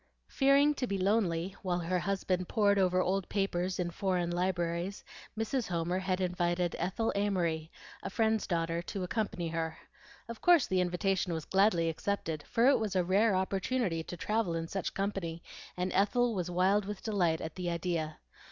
Fearing 0.29 0.73
to 0.73 0.87
be 0.87 0.97
lonely 0.97 1.55
while 1.61 1.77
her 1.77 1.99
husband 1.99 2.47
pored 2.49 2.79
over 2.79 3.03
old 3.03 3.29
papers 3.29 3.77
in 3.79 3.91
foreign 3.91 4.31
libraries, 4.31 5.03
Mrs. 5.37 5.67
Homer 5.67 5.99
had 5.99 6.19
invited 6.19 6.75
Ethel 6.79 7.11
Amory, 7.15 7.71
a 8.01 8.09
friend's 8.09 8.47
daughter, 8.47 8.81
to 8.81 9.03
accompany 9.03 9.49
her. 9.49 9.77
Of 10.27 10.41
course 10.41 10.65
the 10.65 10.81
invitation 10.81 11.33
was 11.33 11.45
gladly 11.45 11.87
accepted, 11.87 12.41
for 12.47 12.65
it 12.65 12.79
was 12.79 12.95
a 12.95 13.03
rare 13.03 13.35
opportunity 13.35 14.01
to 14.05 14.17
travel 14.17 14.55
in 14.55 14.67
such 14.67 14.95
company, 14.95 15.43
and 15.77 15.93
Ethel 15.93 16.33
was 16.33 16.49
wild 16.49 16.85
with 16.85 17.03
delight 17.03 17.39
at 17.39 17.53
the 17.53 17.69
idea. 17.69 18.17